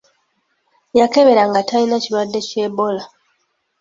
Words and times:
Yakeberwa 0.99 1.43
nga 1.49 1.61
talina 1.67 1.97
kirwadde 2.03 2.39
kya 2.47 2.59
Ebola. 2.67 3.03